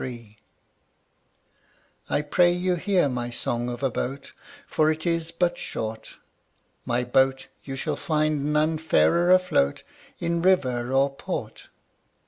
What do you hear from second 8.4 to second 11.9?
none fairer afloat, In river or port.